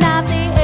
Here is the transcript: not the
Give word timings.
not 0.00 0.26
the 0.26 0.59